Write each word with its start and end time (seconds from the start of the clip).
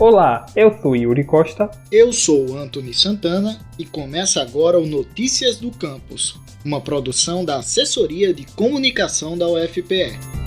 Olá, 0.00 0.46
eu 0.56 0.74
sou 0.80 0.96
Yuri 0.96 1.24
Costa. 1.24 1.70
Eu 1.92 2.10
sou 2.10 2.56
Anthony 2.56 2.94
Santana 2.94 3.60
e 3.78 3.84
começa 3.84 4.40
agora 4.40 4.80
o 4.80 4.86
Notícias 4.86 5.58
do 5.58 5.70
Campus, 5.70 6.40
uma 6.64 6.80
produção 6.80 7.44
da 7.44 7.58
Assessoria 7.58 8.32
de 8.32 8.46
Comunicação 8.46 9.36
da 9.36 9.46
UFPE. 9.46 10.39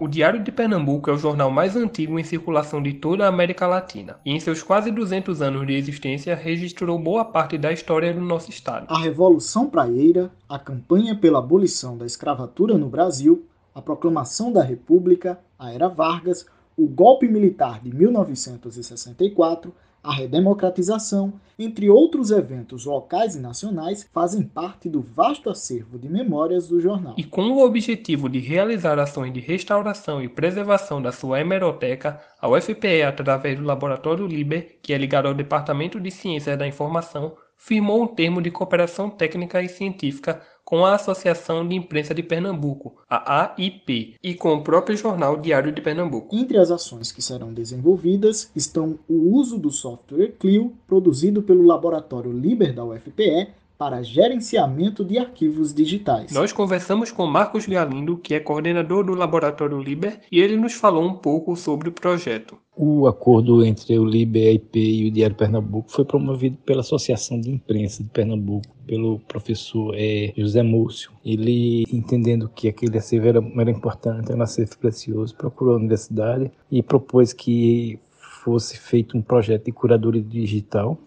O 0.00 0.06
Diário 0.06 0.40
de 0.44 0.52
Pernambuco 0.52 1.10
é 1.10 1.12
o 1.12 1.18
jornal 1.18 1.50
mais 1.50 1.74
antigo 1.74 2.20
em 2.20 2.22
circulação 2.22 2.80
de 2.80 2.92
toda 2.92 3.24
a 3.24 3.28
América 3.28 3.66
Latina 3.66 4.20
e, 4.24 4.30
em 4.30 4.38
seus 4.38 4.62
quase 4.62 4.92
200 4.92 5.42
anos 5.42 5.66
de 5.66 5.74
existência, 5.74 6.36
registrou 6.36 6.96
boa 6.96 7.24
parte 7.24 7.58
da 7.58 7.72
história 7.72 8.14
do 8.14 8.20
nosso 8.20 8.48
estado. 8.48 8.86
A 8.88 9.00
Revolução 9.00 9.68
Praieira, 9.68 10.30
a 10.48 10.56
campanha 10.56 11.16
pela 11.16 11.40
abolição 11.40 11.98
da 11.98 12.06
escravatura 12.06 12.78
no 12.78 12.88
Brasil, 12.88 13.44
a 13.74 13.82
proclamação 13.82 14.52
da 14.52 14.62
República, 14.62 15.40
a 15.58 15.72
Era 15.72 15.88
Vargas, 15.88 16.46
o 16.76 16.86
golpe 16.86 17.26
militar 17.26 17.80
de 17.82 17.92
1964 17.92 19.74
a 20.02 20.12
redemocratização, 20.12 21.32
entre 21.58 21.90
outros 21.90 22.30
eventos 22.30 22.84
locais 22.84 23.34
e 23.34 23.40
nacionais, 23.40 24.08
fazem 24.12 24.42
parte 24.42 24.88
do 24.88 25.02
vasto 25.02 25.50
acervo 25.50 25.98
de 25.98 26.08
memórias 26.08 26.68
do 26.68 26.80
jornal. 26.80 27.14
E 27.16 27.24
com 27.24 27.42
o 27.50 27.64
objetivo 27.64 28.28
de 28.28 28.38
realizar 28.38 28.98
ações 28.98 29.32
de 29.32 29.40
restauração 29.40 30.22
e 30.22 30.28
preservação 30.28 31.02
da 31.02 31.10
sua 31.10 31.40
hemeroteca, 31.40 32.20
a 32.40 32.48
UFPE, 32.48 33.02
através 33.02 33.58
do 33.58 33.64
Laboratório 33.64 34.26
Liber, 34.26 34.78
que 34.82 34.92
é 34.92 34.98
ligado 34.98 35.26
ao 35.26 35.34
Departamento 35.34 36.00
de 36.00 36.10
Ciências 36.10 36.58
da 36.58 36.66
Informação, 36.66 37.36
firmou 37.58 38.02
um 38.02 38.06
termo 38.06 38.40
de 38.40 38.50
cooperação 38.50 39.10
técnica 39.10 39.60
e 39.60 39.68
científica 39.68 40.40
com 40.64 40.84
a 40.84 40.94
Associação 40.94 41.66
de 41.66 41.74
Imprensa 41.74 42.14
de 42.14 42.22
Pernambuco, 42.22 42.96
a 43.08 43.54
AIP, 43.56 44.16
e 44.22 44.34
com 44.34 44.54
o 44.54 44.62
próprio 44.62 44.96
jornal 44.96 45.36
Diário 45.38 45.72
de 45.72 45.80
Pernambuco. 45.80 46.36
Entre 46.36 46.58
as 46.58 46.70
ações 46.70 47.10
que 47.10 47.22
serão 47.22 47.52
desenvolvidas 47.52 48.50
estão 48.54 48.98
o 49.08 49.34
uso 49.34 49.58
do 49.58 49.70
software 49.70 50.32
Clio, 50.38 50.74
produzido 50.86 51.42
pelo 51.42 51.64
laboratório 51.64 52.30
Liber 52.30 52.74
da 52.74 52.84
UFPE, 52.84 53.48
para 53.78 54.02
gerenciamento 54.02 55.04
de 55.04 55.18
arquivos 55.18 55.72
digitais. 55.72 56.32
Nós 56.32 56.52
conversamos 56.52 57.12
com 57.12 57.24
Marcos 57.26 57.64
Galindo, 57.64 58.16
que 58.16 58.34
é 58.34 58.40
coordenador 58.40 59.04
do 59.04 59.14
Laboratório 59.14 59.80
Liber, 59.80 60.20
e 60.32 60.40
ele 60.40 60.56
nos 60.56 60.74
falou 60.74 61.04
um 61.04 61.14
pouco 61.14 61.54
sobre 61.54 61.88
o 61.88 61.92
projeto. 61.92 62.58
O 62.76 63.06
acordo 63.06 63.64
entre 63.64 63.96
o 63.96 64.04
Liber, 64.04 64.54
IP 64.54 64.78
e 64.78 65.08
o 65.08 65.10
Diário 65.12 65.36
Pernambuco 65.36 65.92
foi 65.92 66.04
promovido 66.04 66.56
pela 66.66 66.80
Associação 66.80 67.40
de 67.40 67.50
Imprensa 67.50 68.02
de 68.02 68.08
Pernambuco, 68.08 68.66
pelo 68.84 69.20
professor 69.20 69.94
é, 69.96 70.32
José 70.36 70.62
Múcio. 70.62 71.12
Ele, 71.24 71.84
entendendo 71.92 72.48
que 72.48 72.68
aquele 72.68 72.98
acervo 72.98 73.28
era, 73.28 73.52
era 73.60 73.70
importante, 73.70 74.30
era 74.30 74.38
um 74.38 74.42
acervo 74.42 74.76
precioso, 74.78 75.36
procurou 75.36 75.74
a 75.74 75.78
universidade 75.78 76.50
e 76.70 76.82
propôs 76.82 77.32
que 77.32 78.00
fosse 78.42 78.76
feito 78.76 79.16
um 79.16 79.22
projeto 79.22 79.66
de 79.66 79.72
curadoria 79.72 80.22
digital, 80.22 80.98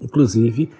inclusive 0.00 0.70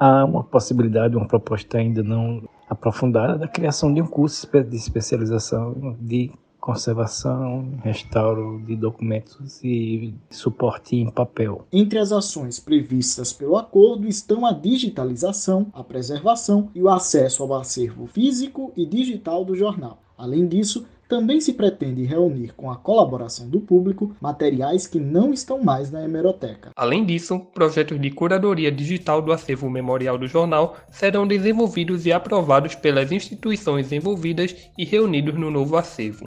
há 0.00 0.24
uma 0.24 0.42
possibilidade, 0.42 1.14
uma 1.14 1.28
proposta 1.28 1.76
ainda 1.76 2.02
não 2.02 2.42
aprofundada 2.68 3.36
da 3.36 3.46
criação 3.46 3.92
de 3.92 4.00
um 4.00 4.06
curso 4.06 4.48
de 4.64 4.76
especialização 4.76 5.96
de 6.00 6.32
conservação, 6.58 7.78
restauro 7.82 8.62
de 8.66 8.76
documentos 8.76 9.62
e 9.64 10.14
suporte 10.30 10.96
em 10.96 11.10
papel. 11.10 11.66
Entre 11.72 11.98
as 11.98 12.12
ações 12.12 12.60
previstas 12.60 13.32
pelo 13.32 13.56
acordo 13.56 14.06
estão 14.06 14.44
a 14.44 14.52
digitalização, 14.52 15.66
a 15.72 15.82
preservação 15.82 16.70
e 16.74 16.82
o 16.82 16.88
acesso 16.88 17.42
ao 17.42 17.54
acervo 17.54 18.06
físico 18.06 18.72
e 18.76 18.86
digital 18.86 19.44
do 19.44 19.54
jornal. 19.54 20.02
Além 20.16 20.46
disso, 20.46 20.86
também 21.10 21.40
se 21.40 21.54
pretende 21.54 22.04
reunir 22.04 22.54
com 22.54 22.70
a 22.70 22.76
colaboração 22.76 23.50
do 23.50 23.60
público 23.60 24.14
materiais 24.20 24.86
que 24.86 25.00
não 25.00 25.32
estão 25.32 25.60
mais 25.60 25.90
na 25.90 26.04
hemeroteca. 26.04 26.70
Além 26.76 27.04
disso, 27.04 27.40
projetos 27.52 28.00
de 28.00 28.12
curadoria 28.12 28.70
digital 28.70 29.20
do 29.20 29.32
acervo 29.32 29.68
memorial 29.68 30.16
do 30.16 30.28
jornal 30.28 30.76
serão 30.88 31.26
desenvolvidos 31.26 32.06
e 32.06 32.12
aprovados 32.12 32.76
pelas 32.76 33.10
instituições 33.10 33.90
envolvidas 33.90 34.54
e 34.78 34.84
reunidos 34.84 35.34
no 35.34 35.50
novo 35.50 35.76
acervo. 35.76 36.24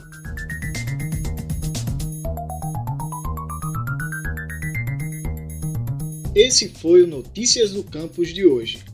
Esse 6.34 6.68
foi 6.68 7.04
o 7.04 7.06
Notícias 7.06 7.72
do 7.72 7.82
Campus 7.82 8.28
de 8.34 8.44
hoje. 8.44 8.93